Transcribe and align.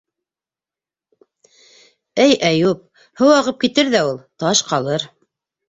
Эй 2.25 2.35
Әйүп, 2.51 2.83
һыу 3.23 3.37
ағып 3.37 3.63
китер 3.67 3.95
ҙә 3.99 4.05
ул, 4.11 4.21
таш 4.47 4.67
ҡалыр. 4.75 5.11